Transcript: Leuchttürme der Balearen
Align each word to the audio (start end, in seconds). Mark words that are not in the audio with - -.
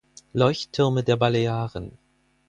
Leuchttürme 0.33 1.03
der 1.03 1.15
Balearen 1.15 1.95